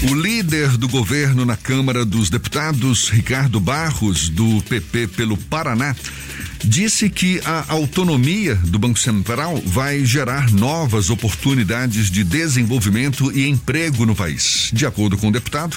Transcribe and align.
O 0.00 0.14
líder 0.14 0.76
do 0.76 0.88
governo 0.88 1.44
na 1.44 1.56
Câmara 1.56 2.04
dos 2.04 2.30
Deputados, 2.30 3.08
Ricardo 3.08 3.58
Barros, 3.58 4.28
do 4.28 4.62
PP 4.62 5.08
pelo 5.08 5.36
Paraná, 5.36 5.94
disse 6.64 7.10
que 7.10 7.40
a 7.44 7.64
autonomia 7.68 8.54
do 8.54 8.78
Banco 8.78 8.98
Central 8.98 9.60
vai 9.66 10.04
gerar 10.04 10.52
novas 10.52 11.10
oportunidades 11.10 12.12
de 12.12 12.22
desenvolvimento 12.22 13.36
e 13.36 13.48
emprego 13.48 14.06
no 14.06 14.14
país. 14.14 14.70
De 14.72 14.86
acordo 14.86 15.18
com 15.18 15.28
o 15.28 15.32
deputado, 15.32 15.76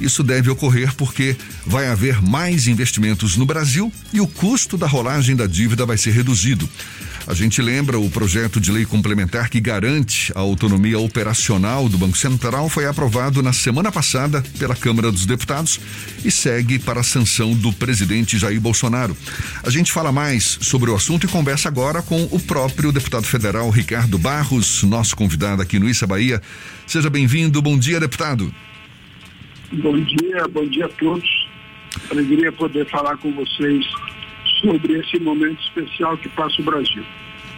isso 0.00 0.22
deve 0.22 0.48
ocorrer 0.48 0.94
porque 0.94 1.34
vai 1.66 1.88
haver 1.88 2.22
mais 2.22 2.68
investimentos 2.68 3.36
no 3.36 3.44
Brasil 3.44 3.92
e 4.12 4.20
o 4.20 4.28
custo 4.28 4.78
da 4.78 4.86
rolagem 4.86 5.34
da 5.34 5.46
dívida 5.46 5.84
vai 5.84 5.98
ser 5.98 6.12
reduzido. 6.12 6.68
A 7.26 7.34
gente 7.34 7.60
lembra 7.60 7.98
o 7.98 8.08
projeto 8.08 8.60
de 8.60 8.70
lei 8.70 8.84
complementar 8.84 9.50
que 9.50 9.60
garante 9.60 10.32
a 10.36 10.38
autonomia 10.38 10.96
operacional 10.96 11.88
do 11.88 11.98
Banco 11.98 12.16
Central 12.16 12.68
foi 12.68 12.86
aprovado 12.86 13.42
na 13.42 13.52
semana 13.52 13.90
passada 13.90 14.44
pela 14.60 14.76
Câmara 14.76 15.10
dos 15.10 15.26
Deputados 15.26 15.80
e 16.24 16.30
segue 16.30 16.78
para 16.78 17.00
a 17.00 17.02
sanção 17.02 17.52
do 17.52 17.72
presidente 17.72 18.38
Jair 18.38 18.60
Bolsonaro. 18.60 19.16
A 19.64 19.70
gente 19.70 19.90
fala 19.90 20.12
mais 20.12 20.56
sobre 20.60 20.88
o 20.88 20.94
assunto 20.94 21.26
e 21.26 21.28
conversa 21.28 21.68
agora 21.68 22.00
com 22.00 22.22
o 22.30 22.38
próprio 22.38 22.92
deputado 22.92 23.24
federal 23.24 23.68
Ricardo 23.70 24.18
Barros, 24.18 24.84
nosso 24.84 25.16
convidado 25.16 25.60
aqui 25.60 25.80
no 25.80 25.88
Issa 25.88 26.06
Bahia. 26.06 26.40
Seja 26.86 27.10
bem-vindo. 27.10 27.60
Bom 27.60 27.76
dia, 27.76 27.98
deputado. 27.98 28.54
Bom 29.72 29.98
dia, 29.98 30.46
bom 30.48 30.64
dia 30.68 30.86
a 30.86 30.90
todos. 30.90 31.28
Alegria 32.08 32.52
poder 32.52 32.88
falar 32.88 33.16
com 33.16 33.32
vocês 33.32 33.84
sobre 34.66 34.98
esse 34.98 35.18
momento 35.20 35.60
especial 35.62 36.18
que 36.18 36.28
passa 36.30 36.60
o 36.60 36.64
Brasil. 36.64 37.04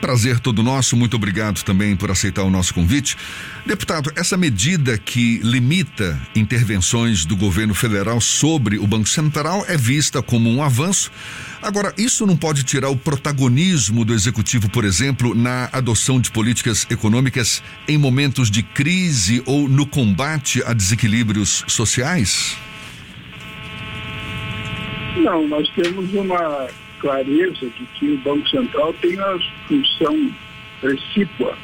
Prazer 0.00 0.38
todo 0.38 0.62
nosso, 0.62 0.96
muito 0.96 1.16
obrigado 1.16 1.64
também 1.64 1.96
por 1.96 2.08
aceitar 2.08 2.44
o 2.44 2.50
nosso 2.50 2.72
convite. 2.72 3.16
Deputado, 3.66 4.12
essa 4.14 4.36
medida 4.36 4.96
que 4.96 5.38
limita 5.42 6.20
intervenções 6.36 7.24
do 7.24 7.36
governo 7.36 7.74
federal 7.74 8.20
sobre 8.20 8.78
o 8.78 8.86
Banco 8.86 9.08
Central 9.08 9.64
é 9.66 9.76
vista 9.76 10.22
como 10.22 10.48
um 10.48 10.62
avanço. 10.62 11.10
Agora, 11.60 11.92
isso 11.98 12.24
não 12.24 12.36
pode 12.36 12.62
tirar 12.62 12.90
o 12.90 12.96
protagonismo 12.96 14.04
do 14.04 14.14
executivo, 14.14 14.70
por 14.70 14.84
exemplo, 14.84 15.34
na 15.34 15.68
adoção 15.72 16.20
de 16.20 16.30
políticas 16.30 16.86
econômicas 16.88 17.60
em 17.88 17.98
momentos 17.98 18.52
de 18.52 18.62
crise 18.62 19.42
ou 19.46 19.68
no 19.68 19.84
combate 19.84 20.62
a 20.64 20.72
desequilíbrios 20.72 21.64
sociais? 21.66 22.56
Não, 25.16 25.48
nós 25.48 25.68
temos 25.70 26.14
uma 26.14 26.68
clareza 27.00 27.66
de 27.66 27.86
que 27.94 28.12
o 28.12 28.18
Banco 28.18 28.48
Central 28.48 28.92
tem 28.94 29.18
a 29.18 29.38
função 29.66 30.30
precípua 30.80 31.56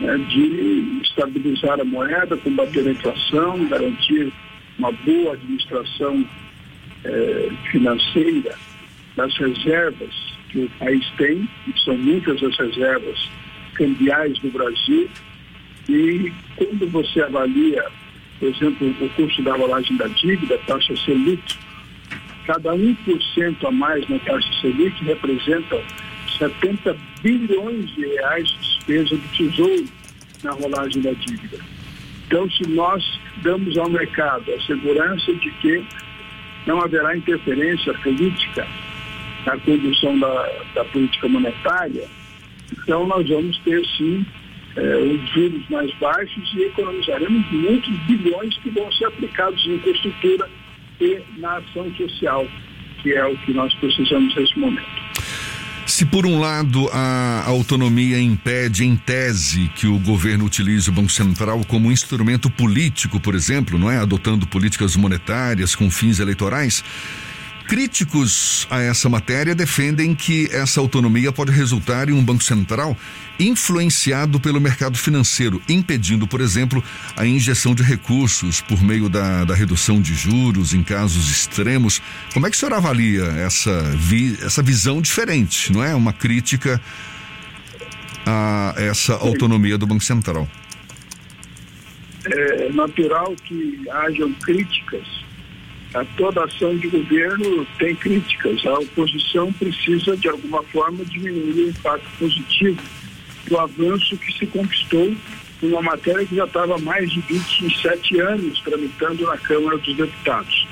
né, 0.00 0.18
de 0.18 1.00
estabilizar 1.02 1.80
a 1.80 1.84
moeda, 1.84 2.36
combater 2.36 2.86
a 2.86 2.90
inflação, 2.90 3.66
garantir 3.68 4.32
uma 4.78 4.92
boa 4.92 5.34
administração 5.34 6.24
eh, 7.04 7.48
financeira 7.70 8.54
das 9.16 9.36
reservas 9.36 10.10
que 10.50 10.60
o 10.60 10.70
país 10.78 11.04
tem, 11.16 11.48
e 11.66 11.80
são 11.80 11.96
muitas 11.96 12.42
as 12.42 12.56
reservas 12.56 13.28
cambiais 13.74 14.38
do 14.38 14.50
Brasil, 14.50 15.08
e 15.88 16.32
quando 16.56 16.90
você 16.90 17.22
avalia, 17.22 17.84
por 18.38 18.48
exemplo, 18.48 18.94
o 19.00 19.08
custo 19.10 19.42
da 19.42 19.54
rolagem 19.54 19.96
da 19.96 20.06
dívida, 20.08 20.58
taxa 20.66 20.94
Selic, 20.96 21.58
Cada 22.46 22.72
1% 22.72 23.64
a 23.64 23.70
mais 23.70 24.08
na 24.08 24.18
taxa 24.20 24.48
Selic 24.60 25.04
representa 25.04 25.80
70 26.38 26.96
bilhões 27.22 27.94
de 27.94 28.06
reais 28.06 28.48
de 28.48 28.58
despesa 28.58 29.16
do 29.16 29.36
Tesouro 29.36 29.84
na 30.42 30.50
rolagem 30.52 31.02
da 31.02 31.12
dívida. 31.12 31.58
Então, 32.26 32.50
se 32.50 32.66
nós 32.68 33.20
damos 33.42 33.76
ao 33.76 33.88
mercado 33.88 34.52
a 34.52 34.60
segurança 34.62 35.32
de 35.34 35.50
que 35.52 35.84
não 36.66 36.80
haverá 36.80 37.16
interferência 37.16 37.92
política 37.94 38.66
na 39.46 39.56
condução 39.58 40.18
da, 40.18 40.48
da 40.74 40.84
política 40.86 41.28
monetária, 41.28 42.08
então 42.72 43.06
nós 43.06 43.28
vamos 43.28 43.58
ter 43.58 43.84
sim 43.96 44.24
eh, 44.76 44.96
os 44.96 45.28
juros 45.30 45.68
mais 45.68 45.92
baixos 45.96 46.54
e 46.54 46.62
economizaremos 46.62 47.50
muitos 47.50 47.96
bilhões 48.06 48.56
que 48.58 48.70
vão 48.70 48.90
ser 48.92 49.06
aplicados 49.06 49.64
em 49.66 49.74
infraestrutura 49.74 50.48
na 51.38 51.58
ação 51.58 51.92
social, 51.94 52.46
que 53.02 53.12
é 53.12 53.24
o 53.24 53.36
que 53.38 53.52
nós 53.52 53.72
precisamos 53.74 54.34
nesse 54.34 54.58
momento. 54.58 55.02
Se 55.86 56.06
por 56.06 56.24
um 56.24 56.40
lado 56.40 56.88
a 56.92 57.44
autonomia 57.46 58.18
impede 58.18 58.84
em 58.84 58.96
tese 58.96 59.68
que 59.74 59.86
o 59.86 59.98
governo 59.98 60.44
utilize 60.44 60.88
o 60.88 60.92
Banco 60.92 61.10
Central 61.10 61.60
como 61.66 61.92
instrumento 61.92 62.48
político, 62.48 63.20
por 63.20 63.34
exemplo, 63.34 63.78
não 63.78 63.90
é, 63.90 63.98
adotando 63.98 64.46
políticas 64.46 64.96
monetárias 64.96 65.74
com 65.74 65.90
fins 65.90 66.18
eleitorais, 66.18 66.82
Críticos 67.68 68.66
a 68.70 68.80
essa 68.80 69.08
matéria 69.08 69.54
defendem 69.54 70.14
que 70.14 70.48
essa 70.52 70.80
autonomia 70.80 71.32
pode 71.32 71.52
resultar 71.52 72.08
em 72.08 72.12
um 72.12 72.22
Banco 72.22 72.42
Central 72.42 72.96
influenciado 73.38 74.38
pelo 74.38 74.60
mercado 74.60 74.96
financeiro, 74.98 75.62
impedindo, 75.68 76.26
por 76.26 76.40
exemplo, 76.40 76.82
a 77.16 77.26
injeção 77.26 77.74
de 77.74 77.82
recursos 77.82 78.60
por 78.60 78.82
meio 78.82 79.08
da, 79.08 79.44
da 79.44 79.54
redução 79.54 80.00
de 80.00 80.14
juros 80.14 80.74
em 80.74 80.82
casos 80.82 81.30
extremos. 81.30 82.02
Como 82.32 82.46
é 82.46 82.50
que 82.50 82.56
o 82.56 82.58
senhor 82.58 82.74
avalia 82.74 83.24
essa, 83.24 83.82
vi, 83.96 84.36
essa 84.42 84.62
visão 84.62 85.00
diferente, 85.00 85.72
não 85.72 85.82
é? 85.82 85.94
Uma 85.94 86.12
crítica 86.12 86.80
a 88.26 88.74
essa 88.76 89.14
autonomia 89.14 89.78
do 89.78 89.86
Banco 89.86 90.04
Central. 90.04 90.48
É 92.24 92.68
natural 92.68 93.34
que 93.44 93.82
hajam 93.90 94.32
críticas 94.34 95.21
a 95.94 96.04
toda 96.16 96.44
ação 96.44 96.76
de 96.76 96.88
governo 96.88 97.66
tem 97.78 97.94
críticas. 97.94 98.64
A 98.66 98.74
oposição 98.78 99.52
precisa, 99.52 100.16
de 100.16 100.28
alguma 100.28 100.62
forma, 100.64 101.04
diminuir 101.04 101.64
o 101.64 101.68
impacto 101.68 102.08
positivo 102.18 102.80
do 103.46 103.58
avanço 103.58 104.16
que 104.16 104.32
se 104.32 104.46
conquistou 104.46 105.14
numa 105.60 105.82
matéria 105.82 106.26
que 106.26 106.34
já 106.34 106.44
estava 106.44 106.76
há 106.76 106.78
mais 106.78 107.10
de 107.10 107.20
27 107.20 108.20
anos 108.20 108.60
tramitando 108.60 109.26
na 109.26 109.36
Câmara 109.38 109.78
dos 109.78 109.94
Deputados. 109.94 110.66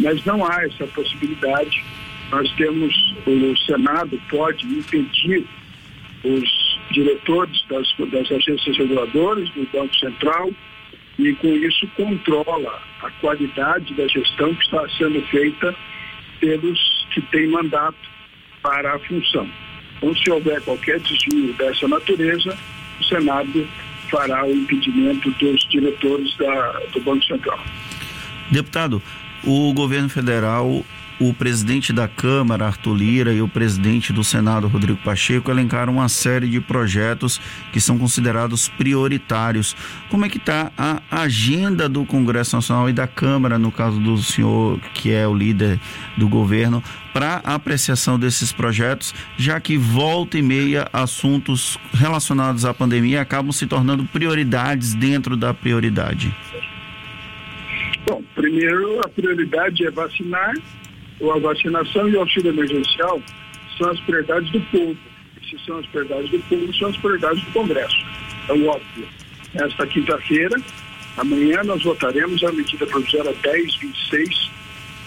Mas 0.00 0.24
não 0.24 0.44
há 0.44 0.64
essa 0.64 0.86
possibilidade. 0.88 1.84
Nós 2.30 2.50
temos, 2.56 3.14
o 3.26 3.56
Senado 3.64 4.20
pode 4.28 4.66
impedir 4.66 5.46
os 6.24 6.76
diretores 6.90 7.64
das, 7.68 7.86
das 8.10 8.30
agências 8.32 8.76
reguladoras, 8.76 9.48
do 9.50 9.66
Banco 9.72 9.96
Central, 9.96 10.50
e 11.18 11.32
com 11.34 11.48
isso 11.48 11.86
controla 11.96 12.82
a 13.02 13.10
qualidade 13.20 13.94
da 13.94 14.06
gestão 14.06 14.54
que 14.54 14.64
está 14.64 14.86
sendo 14.98 15.20
feita 15.28 15.74
pelos 16.40 17.06
que 17.12 17.20
têm 17.22 17.48
mandato 17.48 17.96
para 18.62 18.94
a 18.94 18.98
função. 18.98 19.48
Então, 19.96 20.14
se 20.14 20.30
houver 20.30 20.60
qualquer 20.62 21.00
desvio 21.00 21.54
dessa 21.54 21.88
natureza, 21.88 22.56
o 23.00 23.04
Senado 23.04 23.66
fará 24.10 24.44
o 24.44 24.52
impedimento 24.52 25.30
dos 25.32 25.66
diretores 25.68 26.36
da, 26.36 26.80
do 26.92 27.00
Banco 27.00 27.24
Central. 27.24 27.58
Deputado, 28.50 29.02
o 29.42 29.72
governo 29.72 30.08
federal 30.08 30.84
o 31.18 31.32
presidente 31.32 31.92
da 31.92 32.06
Câmara, 32.06 32.66
Arthur 32.66 32.94
Lira, 32.94 33.32
e 33.32 33.40
o 33.40 33.48
presidente 33.48 34.12
do 34.12 34.22
Senado, 34.22 34.68
Rodrigo 34.68 34.98
Pacheco, 35.02 35.50
elencaram 35.50 35.94
uma 35.94 36.08
série 36.08 36.48
de 36.48 36.60
projetos 36.60 37.40
que 37.72 37.80
são 37.80 37.98
considerados 37.98 38.68
prioritários. 38.68 39.74
Como 40.10 40.24
é 40.24 40.28
que 40.28 40.38
está 40.38 40.70
a 40.76 41.00
agenda 41.10 41.88
do 41.88 42.04
Congresso 42.04 42.56
Nacional 42.56 42.90
e 42.90 42.92
da 42.92 43.06
Câmara, 43.06 43.58
no 43.58 43.72
caso 43.72 43.98
do 43.98 44.18
senhor, 44.18 44.78
que 44.92 45.10
é 45.10 45.26
o 45.26 45.34
líder 45.34 45.80
do 46.16 46.28
governo, 46.28 46.82
para 47.12 47.36
apreciação 47.36 48.18
desses 48.18 48.52
projetos, 48.52 49.14
já 49.38 49.58
que 49.58 49.78
volta 49.78 50.36
e 50.36 50.42
meia 50.42 50.86
assuntos 50.92 51.78
relacionados 51.94 52.66
à 52.66 52.74
pandemia 52.74 53.22
acabam 53.22 53.52
se 53.52 53.66
tornando 53.66 54.04
prioridades 54.04 54.92
dentro 54.92 55.34
da 55.34 55.54
prioridade? 55.54 56.34
Bom, 58.06 58.22
primeiro 58.34 59.00
a 59.04 59.08
prioridade 59.08 59.84
é 59.86 59.90
vacinar 59.90 60.54
a 61.20 61.38
vacinação 61.38 62.08
e 62.08 62.16
o 62.16 62.20
auxílio 62.20 62.50
emergencial 62.50 63.22
são 63.78 63.90
as 63.90 64.00
prioridades 64.00 64.50
do 64.50 64.60
povo. 64.60 64.96
E 65.40 65.50
se 65.50 65.64
são 65.64 65.78
as 65.78 65.86
prioridades 65.86 66.30
do 66.30 66.38
povo, 66.40 66.74
são 66.74 66.88
as 66.88 66.96
prioridades 66.96 67.44
do 67.44 67.52
Congresso. 67.52 68.04
É 68.48 68.52
óbvio. 68.52 69.08
Esta 69.54 69.86
quinta-feira, 69.86 70.60
amanhã, 71.16 71.62
nós 71.64 71.82
votaremos 71.82 72.42
a 72.44 72.52
medida 72.52 72.86
provisória 72.86 73.34
1026, 73.44 74.50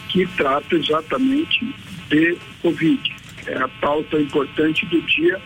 que 0.09 0.25
trata 0.37 0.75
exatamente 0.75 1.73
de 2.09 2.37
Covid. 2.61 3.15
É 3.45 3.57
a 3.57 3.67
pauta 3.67 4.19
importante 4.19 4.85
do 4.87 5.01
dia, 5.03 5.39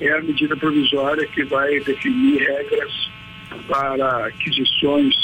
é 0.00 0.12
a 0.12 0.20
medida 0.20 0.56
provisória 0.56 1.26
que 1.26 1.44
vai 1.44 1.78
definir 1.80 2.38
regras 2.38 3.10
para 3.68 4.26
aquisições 4.26 5.14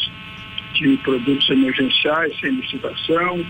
de 0.74 0.96
produtos 0.98 1.48
emergenciais 1.50 2.38
sem 2.38 2.50
licitação, 2.50 3.44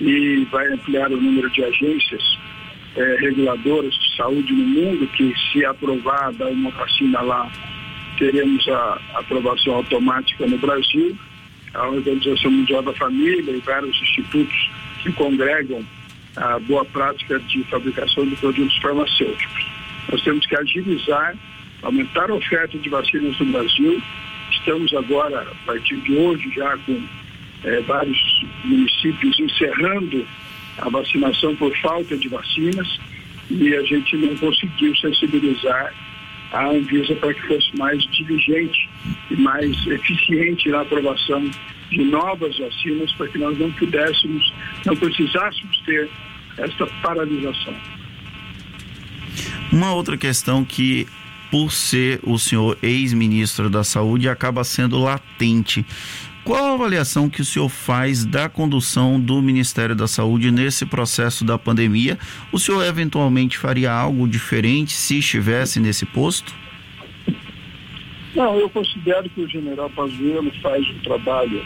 e 0.00 0.46
vai 0.50 0.66
ampliar 0.72 1.10
o 1.12 1.20
número 1.20 1.50
de 1.50 1.62
agências 1.64 2.38
é, 2.96 3.16
reguladoras 3.20 3.94
de 3.94 4.16
saúde 4.16 4.52
no 4.52 4.66
mundo, 4.66 5.06
que 5.08 5.32
se 5.52 5.64
aprovada 5.64 6.48
uma 6.48 6.70
vacina 6.70 7.20
lá, 7.20 7.50
teremos 8.18 8.66
a 8.68 9.00
aprovação 9.14 9.74
automática 9.74 10.46
no 10.46 10.58
Brasil. 10.58 11.16
a 11.72 11.88
Organização 11.88 12.50
Mundial 12.50 12.82
da 12.82 12.92
Família 12.94 13.52
e 13.52 13.60
vários 13.60 13.96
institutos 14.02 14.70
que 15.02 15.12
congregam 15.12 15.84
a 16.36 16.58
boa 16.58 16.84
prática 16.84 17.38
de 17.38 17.62
fabricação 17.64 18.26
de 18.26 18.36
produtos 18.36 18.76
farmacêuticos. 18.78 19.66
Nós 20.10 20.22
temos 20.22 20.44
que 20.46 20.56
agilizar, 20.56 21.36
aumentar 21.82 22.30
a 22.30 22.34
oferta 22.34 22.76
de 22.76 22.88
vacinas 22.88 23.38
no 23.38 23.46
Brasil. 23.46 24.02
Estamos 24.50 24.92
agora, 24.94 25.42
a 25.42 25.66
partir 25.66 25.96
de 25.98 26.16
hoje, 26.16 26.50
já 26.54 26.76
com 26.78 27.00
é, 27.64 27.80
vários 27.82 28.18
municípios 28.64 29.38
encerrando 29.38 30.26
a 30.78 30.88
vacinação 30.88 31.54
por 31.56 31.76
falta 31.78 32.16
de 32.16 32.28
vacinas 32.28 32.98
e 33.50 33.74
a 33.74 33.82
gente 33.82 34.16
não 34.16 34.36
conseguiu 34.36 34.94
sensibilizar 34.96 35.92
a 36.52 36.66
Anvisa 36.66 37.14
para 37.16 37.34
que 37.34 37.46
fosse 37.46 37.76
mais 37.76 38.02
diligente 38.10 38.88
e 39.30 39.36
mais 39.36 39.86
eficiente 39.86 40.68
na 40.68 40.80
aprovação 40.80 41.48
de 41.90 42.04
novas 42.04 42.56
vacinas 42.58 43.12
para 43.12 43.28
que 43.28 43.38
nós 43.38 43.58
não 43.58 43.70
pudéssemos, 43.72 44.52
não 44.86 44.96
precisássemos 44.96 45.78
ter 45.84 46.08
esta 46.56 46.86
paralisação. 47.02 47.74
Uma 49.72 49.92
outra 49.92 50.16
questão 50.16 50.64
que, 50.64 51.06
por 51.50 51.72
ser 51.72 52.20
o 52.22 52.38
senhor 52.38 52.76
ex-ministro 52.82 53.70
da 53.70 53.84
Saúde, 53.84 54.28
acaba 54.28 54.64
sendo 54.64 54.98
latente. 54.98 55.84
Qual 56.44 56.64
a 56.64 56.72
avaliação 56.72 57.28
que 57.28 57.42
o 57.42 57.44
senhor 57.44 57.68
faz 57.68 58.24
da 58.24 58.48
condução 58.48 59.20
do 59.20 59.42
Ministério 59.42 59.94
da 59.94 60.08
Saúde 60.08 60.50
nesse 60.50 60.86
processo 60.86 61.44
da 61.44 61.58
pandemia? 61.58 62.18
O 62.50 62.58
senhor 62.58 62.82
eventualmente 62.84 63.58
faria 63.58 63.92
algo 63.92 64.26
diferente 64.26 64.92
se 64.92 65.18
estivesse 65.18 65.78
nesse 65.78 66.06
posto? 66.06 66.54
Não, 68.34 68.58
eu 68.58 68.70
considero 68.70 69.28
que 69.28 69.42
o 69.42 69.48
general 69.48 69.90
Pazuello 69.90 70.50
faz 70.62 70.88
um 70.88 70.98
trabalho 71.00 71.62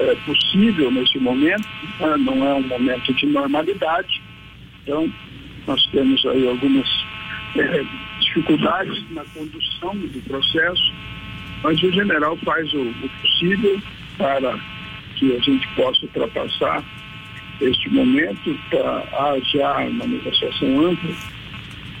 é, 0.00 0.14
possível 0.24 0.90
nesse 0.90 1.18
momento, 1.18 1.68
né? 2.00 2.16
não 2.18 2.46
é 2.46 2.54
um 2.54 2.66
momento 2.66 3.12
de 3.12 3.26
normalidade, 3.26 4.22
então 4.82 5.12
nós 5.66 5.84
temos 5.88 6.24
aí 6.26 6.48
algumas 6.48 6.88
é, 7.56 7.84
dificuldades 8.20 9.04
na 9.10 9.24
condução 9.26 9.96
do 9.96 10.22
processo, 10.22 10.92
mas 11.62 11.82
o 11.82 11.92
general 11.92 12.36
faz 12.38 12.72
o, 12.72 12.80
o 12.80 13.10
possível 13.20 13.82
para 14.18 14.58
que 15.16 15.34
a 15.34 15.38
gente 15.38 15.66
possa 15.68 16.02
ultrapassar 16.02 16.84
este 17.60 17.88
momento. 17.90 18.58
Tá, 18.70 19.04
há 19.12 19.38
já 19.40 19.78
uma 19.78 20.06
negociação 20.06 20.86
ampla 20.86 21.14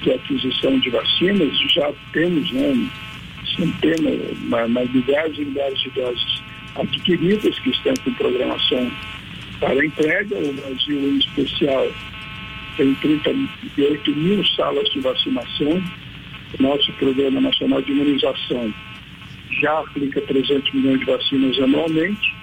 de 0.02 0.12
aquisição 0.12 0.78
de 0.78 0.90
vacinas, 0.90 1.58
já 1.72 1.92
temos 2.12 2.50
né, 2.52 2.88
centenas, 3.56 4.38
mais 4.68 4.92
milhares 4.92 5.38
e 5.38 5.44
milhares 5.44 5.78
de 5.80 5.90
doses 5.90 6.42
adquiridas 6.76 7.58
que 7.58 7.70
estão 7.70 7.94
com 8.04 8.12
programação 8.14 8.90
para 9.58 9.84
entrega. 9.84 10.36
O 10.36 10.52
Brasil, 10.52 11.00
em 11.00 11.18
especial, 11.18 11.88
tem 12.76 12.94
38 12.94 14.10
mil 14.14 14.44
salas 14.46 14.88
de 14.90 15.00
vacinação. 15.00 15.82
Nosso 16.58 16.90
Programa 16.94 17.42
Nacional 17.42 17.82
de 17.82 17.92
Imunização 17.92 18.72
já 19.60 19.80
aplica 19.80 20.20
300 20.20 20.72
milhões 20.72 21.00
de 21.00 21.06
vacinas 21.06 21.58
anualmente. 21.60 22.34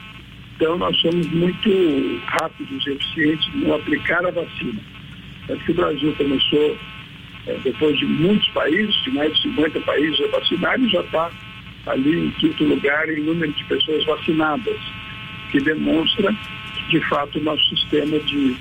Então, 0.55 0.77
nós 0.77 0.95
somos 1.01 1.27
muito 1.31 2.21
rápidos 2.27 2.85
e 2.87 2.91
eficientes 2.91 3.53
no 3.55 3.73
aplicar 3.73 4.25
a 4.25 4.31
vacina. 4.31 4.79
É 5.49 5.55
que 5.55 5.71
o 5.71 5.75
Brasil 5.75 6.13
começou, 6.17 6.77
é, 7.47 7.57
depois 7.63 7.97
de 7.97 8.05
muitos 8.05 8.47
países, 8.49 8.95
de 9.03 9.11
mais 9.11 9.33
de 9.35 9.41
50 9.43 9.79
países 9.81 10.19
a 10.21 10.39
vacinar, 10.39 10.79
e 10.79 10.89
já 10.89 11.01
está 11.01 11.31
ali 11.87 12.27
em 12.27 12.31
quinto 12.31 12.63
lugar 12.63 13.09
em 13.09 13.21
número 13.21 13.51
de 13.51 13.63
pessoas 13.65 14.05
vacinadas, 14.05 14.79
que 15.51 15.59
demonstra 15.59 16.33
que, 16.75 16.99
de 16.99 17.05
fato, 17.07 17.37
o 17.37 17.43
nosso 17.43 17.63
sistema 17.75 18.17
de, 18.19 18.55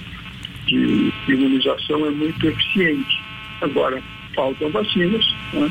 de 0.66 1.12
imunização 1.28 2.06
é 2.06 2.10
muito 2.10 2.46
eficiente. 2.46 3.22
Agora, 3.60 4.02
faltam 4.34 4.68
vacinas, 4.70 5.24
né? 5.52 5.70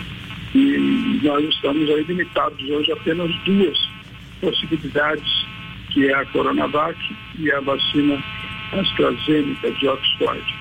E 0.53 1.19
nós 1.23 1.43
estamos 1.45 1.89
aí 1.89 2.03
limitados 2.03 2.69
hoje 2.69 2.91
a 2.91 2.95
apenas 2.95 3.33
duas 3.43 3.77
possibilidades, 4.39 5.45
que 5.91 6.07
é 6.07 6.13
a 6.13 6.25
Coronavac 6.25 6.97
e 7.39 7.51
a 7.51 7.59
vacina 7.61 8.21
AstraZeneca 8.71 9.71
de 9.71 9.87
Oxford. 9.87 10.55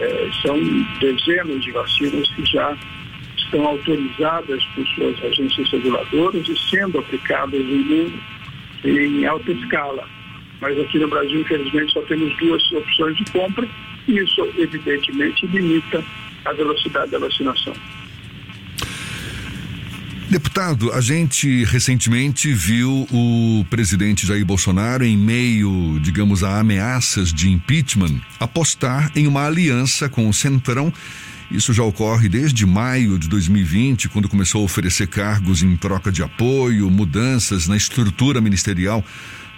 É, 0.00 0.30
são 0.42 0.58
dezenas 0.98 1.62
de 1.62 1.70
vacinas 1.70 2.28
que 2.30 2.44
já 2.46 2.76
estão 3.36 3.66
autorizadas 3.66 4.64
por 4.74 4.86
suas 4.88 5.22
agências 5.24 5.70
reguladoras 5.70 6.48
e 6.48 6.58
sendo 6.70 6.98
aplicadas 6.98 7.64
no 7.64 7.76
mundo 7.76 8.18
em 8.84 9.26
alta 9.26 9.52
escala. 9.52 10.08
Mas 10.60 10.78
aqui 10.78 10.98
no 10.98 11.08
Brasil, 11.08 11.40
infelizmente, 11.40 11.92
só 11.92 12.00
temos 12.02 12.36
duas 12.38 12.72
opções 12.72 13.16
de 13.16 13.24
compra 13.32 13.68
e 14.08 14.18
isso, 14.18 14.48
evidentemente, 14.56 15.46
limita 15.46 16.02
a 16.44 16.52
velocidade 16.52 17.10
da 17.10 17.18
vacinação. 17.18 17.74
Deputado, 20.34 20.92
a 20.92 21.00
gente 21.00 21.62
recentemente 21.62 22.52
viu 22.52 23.06
o 23.12 23.64
presidente 23.70 24.26
Jair 24.26 24.44
Bolsonaro, 24.44 25.04
em 25.04 25.16
meio, 25.16 25.96
digamos, 26.00 26.42
a 26.42 26.58
ameaças 26.58 27.32
de 27.32 27.48
impeachment, 27.48 28.20
apostar 28.40 29.12
em 29.14 29.28
uma 29.28 29.46
aliança 29.46 30.08
com 30.08 30.28
o 30.28 30.34
Centrão. 30.34 30.92
Isso 31.52 31.72
já 31.72 31.84
ocorre 31.84 32.28
desde 32.28 32.66
maio 32.66 33.16
de 33.16 33.28
2020, 33.28 34.08
quando 34.08 34.28
começou 34.28 34.62
a 34.62 34.64
oferecer 34.64 35.06
cargos 35.06 35.62
em 35.62 35.76
troca 35.76 36.10
de 36.10 36.20
apoio, 36.20 36.90
mudanças 36.90 37.68
na 37.68 37.76
estrutura 37.76 38.40
ministerial 38.40 39.04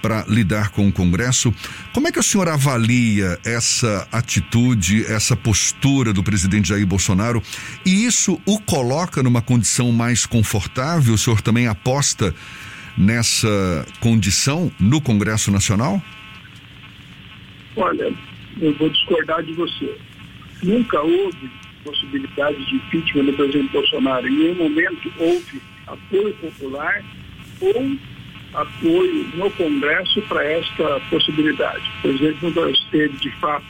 para 0.03 0.25
lidar 0.29 0.71
com 0.71 0.87
o 0.87 0.93
Congresso. 0.93 1.53
Como 1.93 2.09
é 2.09 2.13
que 2.13 2.19
o 2.19 2.23
senhor 2.23 2.49
avalia 2.49 3.39
essa 3.45 4.07
atitude, 4.13 5.05
essa 5.07 5.37
postura 5.37 6.13
do 6.13 6.23
presidente 6.23 6.69
Jair 6.69 6.87
Bolsonaro? 6.87 7.43
E 7.85 8.05
isso 8.05 8.41
o 8.47 8.59
coloca 8.61 9.23
numa 9.23 9.43
condição 9.43 9.91
mais 9.93 10.27
confortável? 10.27 11.15
O 11.15 11.19
senhor 11.19 11.41
também 11.41 11.67
aposta 11.67 12.35
nessa 12.97 13.87
condição 14.01 14.71
no 14.81 15.01
Congresso 15.01 15.51
Nacional? 15.51 16.03
Olha, 17.77 18.13
eu 18.61 18.75
vou 18.79 18.89
discordar 18.89 19.43
de 19.43 19.53
você. 19.53 19.99
Nunca 20.63 21.01
houve 21.01 21.51
possibilidade 21.85 22.65
de 22.67 22.77
impeachment 22.77 23.25
do 23.25 23.33
presidente 23.35 23.73
Bolsonaro. 23.73 24.27
Em 24.27 24.37
nenhum 24.37 24.55
momento 24.55 25.13
houve 25.19 25.63
apoio 25.87 26.35
popular 26.35 27.05
ou 27.61 27.97
apoio 28.55 29.29
no 29.35 29.51
Congresso 29.53 30.23
para 30.23 30.45
esta 30.45 31.01
possibilidade. 31.11 31.83
O 31.99 32.03
presidente 32.03 32.55
não 32.55 32.71
esteve, 32.71 33.17
de 33.19 33.31
fato, 33.33 33.67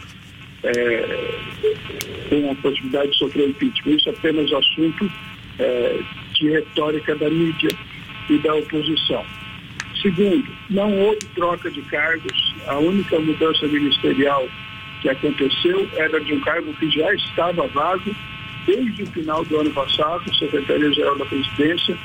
é, 0.64 1.38
a 2.50 2.54
possibilidade 2.62 3.11
de 3.11 3.18
sofrer 3.18 3.49
impeachment. 3.49 3.97
Isso 3.97 4.09
é 4.09 4.12
apenas 4.12 4.52
assunto 4.52 5.11
é, 5.59 6.00
de 6.35 6.50
retórica 6.50 7.14
da 7.16 7.28
mídia 7.28 7.71
e 8.28 8.38
da 8.38 8.54
oposição. 8.54 9.25
Segundo, 10.02 10.47
não 10.71 10.92
houve 10.99 11.25
troca 11.35 11.71
de 11.71 11.83
cargos. 11.83 12.54
A 12.66 12.78
única 12.78 13.18
mudança 13.18 13.66
ministerial 13.66 14.47
que 15.00 15.09
aconteceu 15.09 15.88
era 15.97 16.21
de 16.21 16.35
um 16.35 16.40
cargo 16.40 16.73
que 16.75 16.90
já 16.90 17.12
estava 17.14 17.66
vago 17.68 18.14
desde 18.66 19.04
o 19.04 19.06
final 19.06 19.45
do 19.45 19.61
ano 19.61 19.71
passado, 19.71 20.35
Secretaria-Geral 20.37 21.16
da 21.16 21.25
Presidência, 21.26 21.97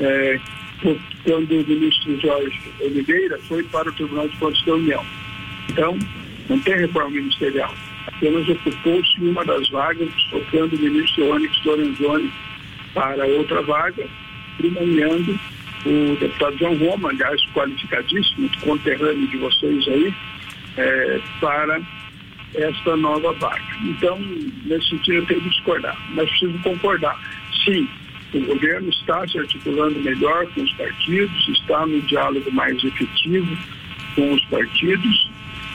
é, 0.00 0.40
quando 1.24 1.52
o 1.52 1.66
ministro 1.66 2.20
Jorge 2.20 2.60
Oliveira 2.80 3.38
foi 3.48 3.62
para 3.64 3.88
o 3.88 3.92
Tribunal 3.92 4.28
de 4.28 4.36
Contas 4.36 4.62
da 4.64 4.74
União. 4.74 5.04
Então, 5.68 5.98
não 6.48 6.58
tem 6.60 6.76
reforma 6.76 7.10
ministerial. 7.10 7.74
Apenas 8.06 8.48
ocupou-se 8.48 9.20
uma 9.20 9.44
das 9.44 9.68
vagas, 9.68 10.10
trocando 10.30 10.76
o 10.76 10.78
ministro 10.78 11.30
Onyx 11.30 11.64
Lorenzoni 11.64 12.32
para 12.94 13.24
outra 13.26 13.62
vaga, 13.62 14.06
nomeando 14.58 15.38
o 15.86 16.16
deputado 16.18 16.58
João 16.58 16.76
Roma, 16.76 17.10
aliás, 17.10 17.40
qualificadíssimo, 17.54 18.50
conterrâneo 18.60 19.26
de 19.28 19.36
vocês 19.38 19.88
aí, 19.88 20.14
é, 20.76 21.20
para 21.40 21.80
esta 22.54 22.96
nova 22.96 23.32
vaga. 23.34 23.62
Então, 23.84 24.18
nesse 24.64 24.90
sentido, 24.90 25.18
eu 25.18 25.26
tenho 25.26 25.40
que 25.40 25.50
discordar, 25.50 25.96
mas 26.10 26.28
preciso 26.28 26.58
concordar. 26.58 27.18
Sim, 27.64 27.88
o 28.34 28.40
governo 28.46 28.88
está 28.90 29.26
se 29.26 29.38
articulando 29.38 29.98
melhor 30.00 30.46
com 30.52 30.62
os 30.62 30.72
partidos, 30.74 31.48
está 31.48 31.86
no 31.86 32.00
diálogo 32.02 32.50
mais 32.52 32.82
efetivo 32.82 33.56
com 34.14 34.32
os 34.32 34.44
partidos 34.46 35.30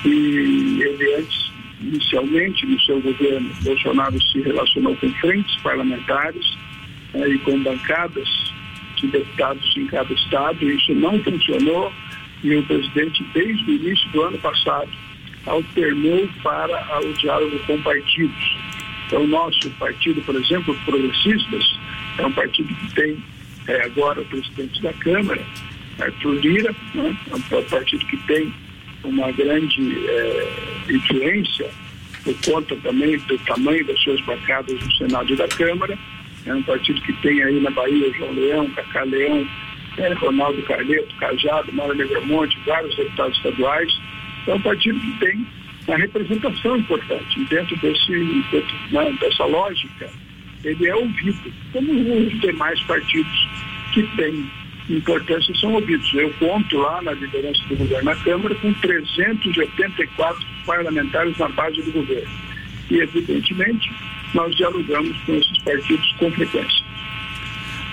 e 0.06 0.82
ele 0.82 1.16
antes, 1.16 1.52
inicialmente, 1.82 2.66
no 2.66 2.80
seu 2.82 3.02
governo, 3.02 3.50
Bolsonaro 3.62 4.22
se 4.22 4.42
relacionou 4.42 4.96
com 4.98 5.12
frentes 5.16 5.56
parlamentares 5.58 6.58
né, 7.14 7.28
e 7.28 7.38
com 7.40 7.62
bancadas 7.62 8.30
de 8.96 9.08
deputados 9.08 9.74
em 9.76 9.88
cada 9.88 10.14
estado, 10.14 10.64
isso 10.64 10.94
não 10.94 11.20
funcionou 11.24 11.92
e 12.44 12.56
o 12.56 12.64
presidente, 12.64 13.26
desde 13.34 13.64
o 13.72 13.74
início 13.74 14.10
do 14.12 14.22
ano 14.22 14.38
passado, 14.38 14.90
alternou 15.46 16.28
para 16.44 17.02
o 17.02 17.14
diálogo 17.14 17.58
com 17.66 17.82
partidos. 17.82 18.55
Então, 19.08 19.24
o 19.24 19.28
nosso 19.28 19.70
partido, 19.72 20.22
por 20.22 20.36
exemplo, 20.36 20.76
Progressistas, 20.86 21.80
é 22.18 22.26
um 22.26 22.32
partido 22.32 22.74
que 22.74 22.96
tem 22.96 23.24
é, 23.68 23.84
agora 23.84 24.22
o 24.22 24.26
presidente 24.26 24.82
da 24.82 24.94
Câmara 24.94 25.42
Arthur 26.00 26.34
Lira, 26.36 26.76
né? 26.94 27.18
é 27.32 27.36
um 27.36 27.64
partido 27.64 28.06
que 28.06 28.18
tem 28.18 28.54
uma 29.04 29.32
grande 29.32 30.08
é, 30.08 30.48
influência 30.90 31.70
por 32.24 32.36
conta 32.44 32.76
também 32.78 33.18
do 33.20 33.38
tamanho 33.40 33.86
das 33.86 34.00
suas 34.02 34.20
bancadas 34.22 34.80
no 34.82 34.92
Senado 34.94 35.32
e 35.32 35.36
da 35.36 35.48
Câmara. 35.48 35.98
É 36.46 36.54
um 36.54 36.64
partido 36.64 37.00
que 37.02 37.14
tem 37.14 37.42
aí 37.44 37.60
na 37.60 37.70
Bahia 37.70 38.12
João 38.14 38.34
Leão, 38.34 38.70
Cacá 38.72 39.04
Leão, 39.04 39.48
é, 39.98 40.14
Ronaldo 40.14 40.62
Carleto, 40.64 41.16
Cajado, 41.16 41.72
Mauro 41.74 41.96
Negromonte, 41.96 42.58
vários 42.66 42.96
deputados 42.96 43.38
estaduais. 43.38 44.02
É 44.48 44.54
um 44.54 44.62
partido 44.62 45.00
que 45.00 45.20
tem 45.20 45.48
uma 45.88 45.98
representação 45.98 46.78
importante. 46.78 47.46
dentro 47.46 47.78
desse, 47.78 48.44
dentro, 48.52 48.76
né, 48.92 49.16
dessa 49.20 49.46
lógica, 49.46 50.10
ele 50.64 50.88
é 50.88 50.96
ouvido, 50.96 51.54
como 51.72 51.92
os 51.92 52.40
demais 52.42 52.82
partidos 52.84 53.48
que 53.94 54.04
têm 54.16 54.50
importância 54.90 55.54
são 55.56 55.74
ouvidos. 55.74 56.12
Eu 56.14 56.32
conto 56.40 56.78
lá 56.78 57.02
na 57.02 57.12
liderança 57.14 57.62
do 57.68 57.76
governo 57.76 58.06
na 58.06 58.16
Câmara 58.16 58.56
com 58.56 58.74
384 58.74 60.46
parlamentares 60.66 61.38
na 61.38 61.50
base 61.50 61.82
do 61.82 61.92
governo. 61.92 62.32
E, 62.90 63.00
evidentemente, 63.00 63.92
nós 64.34 64.56
dialogamos 64.56 65.18
com 65.26 65.36
esses 65.36 65.58
partidos 65.60 66.12
com 66.20 66.32
frequência. 66.32 66.85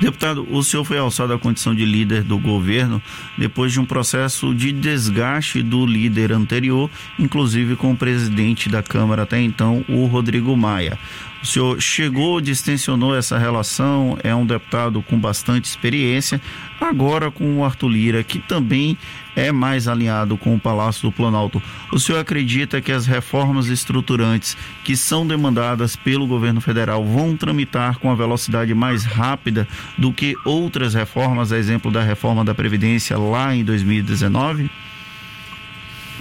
Deputado, 0.02 0.44
o 0.50 0.64
senhor 0.64 0.82
foi 0.82 0.98
alçado 0.98 1.32
à 1.32 1.38
condição 1.38 1.72
de 1.72 1.84
líder 1.84 2.24
do 2.24 2.36
governo 2.36 3.00
depois 3.38 3.70
de 3.70 3.78
um 3.78 3.84
processo 3.84 4.52
de 4.52 4.72
desgaste 4.72 5.62
do 5.62 5.86
líder 5.86 6.32
anterior, 6.32 6.90
inclusive 7.16 7.76
com 7.76 7.92
o 7.92 7.96
presidente 7.96 8.68
da 8.68 8.82
Câmara 8.82 9.22
até 9.22 9.40
então, 9.40 9.84
o 9.88 10.06
Rodrigo 10.06 10.56
Maia. 10.56 10.98
O 11.42 11.46
senhor 11.46 11.80
chegou, 11.80 12.40
distensionou 12.40 13.16
essa 13.16 13.36
relação, 13.36 14.16
é 14.22 14.32
um 14.32 14.46
deputado 14.46 15.02
com 15.02 15.18
bastante 15.18 15.64
experiência, 15.64 16.40
agora 16.80 17.32
com 17.32 17.58
o 17.58 17.64
Arthur 17.64 17.88
Lira, 17.88 18.22
que 18.22 18.38
também 18.38 18.96
é 19.34 19.50
mais 19.50 19.88
alinhado 19.88 20.36
com 20.36 20.54
o 20.54 20.60
Palácio 20.60 21.02
do 21.02 21.12
Planalto. 21.12 21.60
O 21.92 21.98
senhor 21.98 22.20
acredita 22.20 22.80
que 22.80 22.92
as 22.92 23.06
reformas 23.06 23.66
estruturantes 23.66 24.56
que 24.84 24.96
são 24.96 25.26
demandadas 25.26 25.96
pelo 25.96 26.28
governo 26.28 26.60
federal 26.60 27.04
vão 27.04 27.36
tramitar 27.36 27.98
com 27.98 28.08
a 28.08 28.14
velocidade 28.14 28.72
mais 28.72 29.04
rápida 29.04 29.66
do 29.98 30.12
que 30.12 30.36
outras 30.44 30.94
reformas, 30.94 31.50
a 31.50 31.58
exemplo 31.58 31.90
da 31.90 32.02
reforma 32.02 32.44
da 32.44 32.54
Previdência 32.54 33.18
lá 33.18 33.52
em 33.52 33.64
2019? 33.64 34.70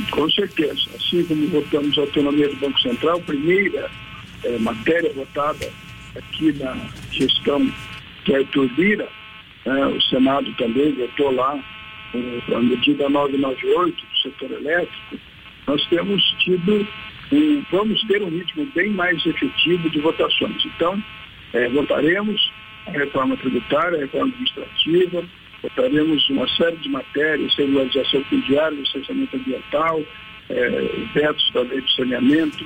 Com 0.10 0.28
certeza. 0.32 0.90
Assim 0.96 1.24
como 1.25 1.48
votamos 1.48 1.96
a 1.98 2.01
autonomia 2.01 2.50
do 2.50 2.56
Banco 2.56 2.80
Central, 2.80 3.20
primeira 3.22 3.92
é, 4.44 4.58
matéria 4.60 5.12
votada 5.14 5.72
aqui 6.16 6.52
na 6.54 6.76
gestão 7.12 7.72
do 8.26 8.36
Arthur 8.36 8.70
Lira, 8.78 9.08
é, 9.66 9.86
o 9.86 10.02
Senado 10.02 10.52
também 10.54 10.92
votou 10.94 11.32
lá 11.34 11.60
a 12.14 12.60
medida 12.60 13.10
998 13.10 13.96
do 13.96 14.18
setor 14.18 14.52
elétrico, 14.52 15.18
nós 15.68 15.86
temos 15.88 16.22
tido, 16.40 16.88
um, 17.32 17.64
vamos 17.72 18.02
ter 18.04 18.22
um 18.22 18.30
ritmo 18.30 18.66
bem 18.76 18.90
mais 18.90 19.26
efetivo 19.26 19.90
de 19.90 20.00
votações. 20.00 20.66
Então, 20.66 21.02
é, 21.54 21.70
votaremos 21.70 22.52
a 22.88 22.92
reforma 22.92 23.38
tributária, 23.38 23.98
a 23.98 24.02
reforma 24.02 24.28
administrativa, 24.34 25.24
votaremos 25.62 26.30
uma 26.30 26.48
série 26.50 26.78
de 26.78 26.90
matérias, 26.90 27.54
regularização 27.56 28.24
fundiária, 28.26 28.76
licenciamento 28.76 29.38
ambiental, 29.38 30.02
é, 30.50 30.70
vetos 31.14 31.50
da 31.54 31.62
lei 31.62 31.82
de 31.82 31.96
saneamento, 31.96 32.66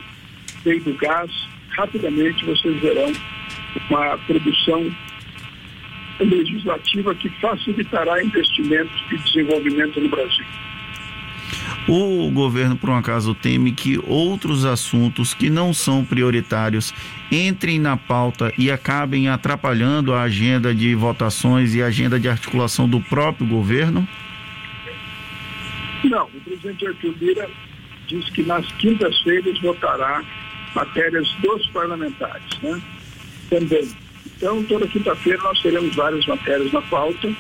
lei 0.66 0.80
do 0.80 0.94
gás, 0.94 1.32
rapidamente 1.76 2.46
vocês 2.46 2.80
verão 2.82 3.12
uma 3.90 4.18
produção 4.20 4.92
legislativa 6.20 7.14
que 7.16 7.30
facilitará 7.42 8.24
investimentos 8.24 9.04
e 9.12 9.18
desenvolvimento 9.18 10.00
no 10.00 10.10
Brasil. 10.10 10.46
O 11.88 12.32
governo, 12.32 12.76
por 12.76 12.90
um 12.90 12.96
acaso, 12.96 13.36
teme 13.36 13.72
que 13.72 14.00
outros 14.08 14.66
assuntos 14.66 15.34
que 15.34 15.50
não 15.50 15.74
são 15.74 16.04
prioritários 16.04 16.94
entrem 17.32 17.80
na 17.80 17.96
pauta 17.96 18.52
e 18.58 18.72
acabem 18.72 19.28
atrapalhando 19.28 20.14
a 20.14 20.24
agenda 20.24 20.74
de 20.74 20.96
votações 20.96 21.76
e 21.76 21.84
a 21.84 21.88
agenda 21.88 22.20
de 22.20 22.28
articulação 22.28 22.90
do 22.90 23.00
próprio 23.02 23.46
governo? 23.46 24.08
Não, 26.04 26.26
o 26.26 26.42
presidente 26.42 26.88
Arthur 26.88 27.14
Lira 27.20 27.50
disse 28.08 28.32
que 28.32 28.44
nas 28.44 28.66
quintas-feiras 28.74 29.60
votará 29.60 30.24
matérias 30.76 31.28
dos 31.42 31.66
parlamentares, 31.68 32.60
né? 32.62 32.82
Também. 33.50 33.90
Então, 34.38 34.64
toda 34.64 34.88
quinta-feira 34.88 35.42
nós 35.42 35.62
teremos 35.62 35.96
várias 35.96 36.26
matérias 36.28 36.72
na 36.72 36.82
pauta 36.84 37.34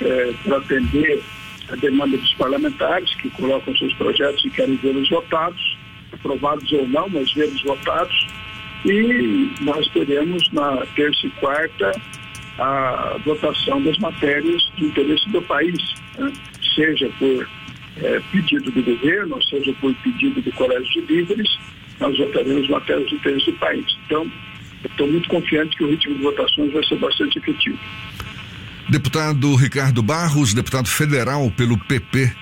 é, 0.00 0.32
para 0.44 0.56
atender 0.58 1.22
a 1.70 1.76
demanda 1.76 2.16
dos 2.16 2.34
parlamentares 2.34 3.14
que 3.16 3.30
colocam 3.30 3.74
seus 3.76 3.94
projetos 3.94 4.44
e 4.44 4.50
querem 4.50 4.76
vê-los 4.76 5.08
votados, 5.08 5.78
aprovados 6.12 6.70
ou 6.72 6.86
não, 6.88 7.08
mas 7.08 7.32
vê-los 7.32 7.62
votados. 7.62 8.26
E 8.84 9.52
nós 9.60 9.88
teremos 9.90 10.50
na 10.52 10.84
terça 10.96 11.26
e 11.26 11.30
quarta 11.30 11.92
a 12.58 13.16
votação 13.24 13.80
das 13.82 13.96
matérias 13.98 14.62
de 14.76 14.86
interesse 14.86 15.28
do 15.30 15.40
país, 15.42 15.94
né? 16.18 16.32
seja 16.74 17.08
por 17.18 17.48
é, 18.02 18.20
pedido 18.32 18.70
do 18.70 18.82
governo, 18.82 19.42
seja 19.44 19.72
por 19.80 19.94
pedido 19.96 20.40
do 20.40 20.52
Colégio 20.52 21.06
de 21.06 21.14
Líderes, 21.14 21.58
nós 22.02 22.18
votaremos 22.18 22.68
matérias 22.68 23.08
de 23.08 23.14
interesse 23.14 23.46
do 23.46 23.58
país. 23.58 23.86
Então, 24.06 24.30
estou 24.84 25.10
muito 25.10 25.28
confiante 25.28 25.76
que 25.76 25.84
o 25.84 25.88
ritmo 25.88 26.14
de 26.16 26.22
votações 26.22 26.72
vai 26.72 26.84
ser 26.84 26.96
bastante 26.96 27.38
efetivo. 27.38 27.78
Deputado 28.88 29.54
Ricardo 29.54 30.02
Barros, 30.02 30.52
deputado 30.52 30.88
federal 30.88 31.50
pelo 31.52 31.78
PP 31.78 32.32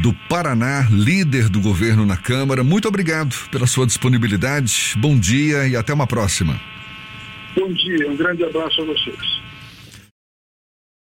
do 0.00 0.14
Paraná, 0.28 0.86
líder 0.90 1.50
do 1.50 1.60
governo 1.60 2.06
na 2.06 2.16
Câmara, 2.16 2.62
muito 2.62 2.88
obrigado 2.88 3.34
pela 3.50 3.66
sua 3.66 3.86
disponibilidade. 3.86 4.94
Bom 4.96 5.18
dia 5.18 5.66
e 5.66 5.76
até 5.76 5.92
uma 5.92 6.06
próxima. 6.06 6.58
Bom 7.54 7.70
dia, 7.72 8.08
um 8.08 8.16
grande 8.16 8.44
abraço 8.44 8.80
a 8.80 8.84
vocês. 8.84 9.41